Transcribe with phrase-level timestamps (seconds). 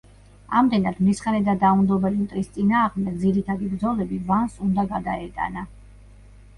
[0.61, 5.71] ამდენად, მრისხანე და დაუნდობელი მტრის წინააღმდეგ ძირითადი ბრძოლები ვანს უნდა გადაეტანა.